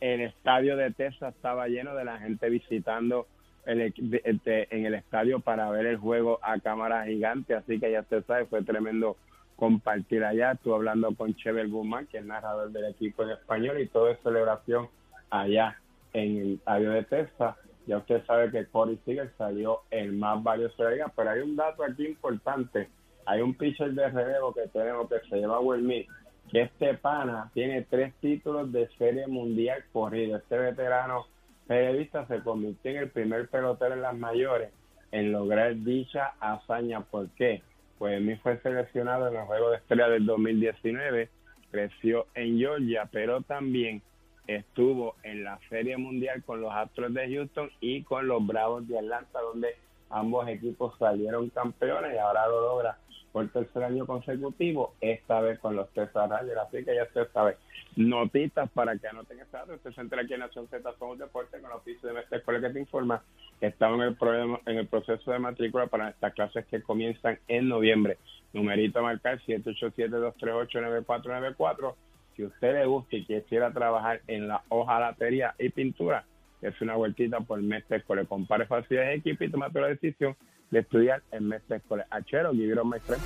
[0.00, 3.26] El estadio de Texas estaba lleno de la gente visitando
[3.66, 7.92] el, de- de- en el estadio para ver el juego a cámara gigante, así que
[7.92, 9.18] ya usted sabe, fue tremendo
[9.56, 10.52] compartir allá.
[10.52, 14.18] Estuve hablando con Chevel Guzmán, que es narrador del equipo en español, y todo es
[14.22, 14.88] celebración
[15.28, 15.76] allá
[16.14, 17.56] en el estadio de Texas.
[17.86, 21.40] Ya usted sabe que Corey Seager salió el más valioso de la liga, pero hay
[21.40, 22.88] un dato aquí importante.
[23.26, 26.06] Hay un pitcher de relevo que tenemos que se llama Will
[26.50, 30.36] que este pana tiene tres títulos de serie mundial corrido.
[30.36, 31.26] Este veterano
[31.66, 34.70] periodista se convirtió en el primer pelotero en las mayores
[35.10, 37.00] en lograr dicha hazaña.
[37.02, 37.62] ¿Por qué?
[37.98, 41.28] Pues Smith fue seleccionado en el Juego de Estrella del 2019,
[41.70, 44.02] creció en Georgia, pero también
[44.46, 48.98] estuvo en la Serie Mundial con los Astros de Houston y con los Bravos de
[48.98, 49.76] Atlanta, donde
[50.10, 52.98] ambos equipos salieron campeones y ahora lo logra
[53.34, 56.60] por tercer año consecutivo, esta vez con los Texas Rangers.
[56.68, 57.56] Así que ya usted sabe,
[57.96, 59.74] notitas para que anoten esa dato.
[59.74, 62.60] Usted se entera aquí en Nación Z Somos Deporte con la oficio de Mestre Escuela
[62.60, 63.24] que te informa
[63.58, 67.40] que estamos en el, problema, en el proceso de matrícula para estas clases que comienzan
[67.48, 68.18] en noviembre.
[68.52, 71.94] Numerito a marcar 787-238-9494.
[72.36, 76.24] Si usted le gusta y quisiera trabajar en la hojalatería y pintura,
[76.62, 78.24] es una vueltita por Mestre Escuela.
[78.24, 80.36] Compare facilidades de equipo y toma la decisión
[80.70, 82.06] de estudiar en Mestre Escuela.
[82.10, 83.16] Achero, Guibiro Mestre.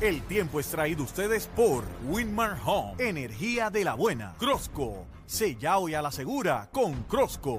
[0.00, 4.34] El tiempo es traído ustedes por Winmar Home, energía de la buena.
[4.38, 7.58] Crosco, sella hoy a la segura con Crosco.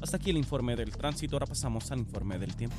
[0.00, 2.76] Hasta aquí el informe del tránsito, ahora pasamos al informe del tiempo.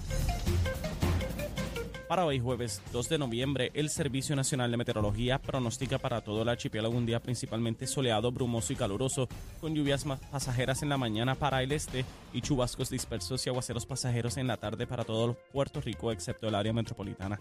[2.08, 6.49] Para hoy jueves 2 de noviembre, el Servicio Nacional de Meteorología pronostica para todo el
[6.49, 9.27] archipiélago un día principalmente soleado, brumoso y caluroso,
[9.60, 14.38] con lluvias pasajeras en la mañana para el este y chubascos dispersos y aguaceros pasajeros
[14.38, 17.38] en la tarde para todo Puerto Rico excepto el área metropolitana.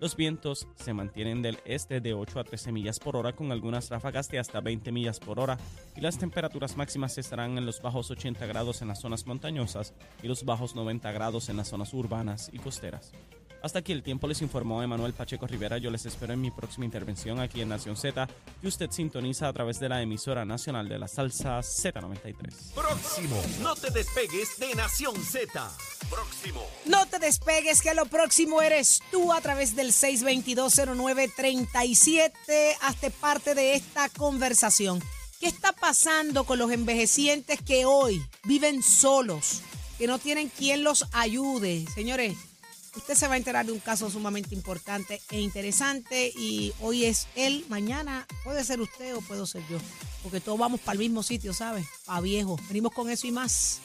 [0.00, 3.90] Los vientos se mantienen del este de 8 a 13 millas por hora con algunas
[3.90, 5.58] ráfagas de hasta 20 millas por hora
[5.96, 10.28] y las temperaturas máximas estarán en los bajos 80 grados en las zonas montañosas y
[10.28, 13.12] los bajos 90 grados en las zonas urbanas y costeras.
[13.62, 15.78] Hasta aquí el tiempo les informó Emanuel Pacheco Rivera.
[15.78, 18.28] Yo les espero en mi próxima intervención aquí en Nación Z,
[18.60, 22.72] que usted sintoniza a través de la emisora nacional de la salsa Z93.
[22.74, 25.70] Próximo, no te despegues de Nación Z.
[26.08, 26.64] Próximo.
[26.86, 32.32] No te despegues, que lo próximo eres tú a través del 6220937.
[32.82, 35.02] Hazte parte de esta conversación.
[35.40, 39.60] ¿Qué está pasando con los envejecientes que hoy viven solos,
[39.96, 41.86] que no tienen quien los ayude?
[41.94, 42.36] Señores,
[42.98, 47.28] usted se va a enterar de un caso sumamente importante e interesante y hoy es
[47.36, 49.78] él, mañana puede ser usted o puedo ser yo,
[50.22, 51.86] porque todos vamos para el mismo sitio, ¿sabes?
[52.04, 52.58] Para viejo.
[52.68, 53.80] Venimos con eso y más.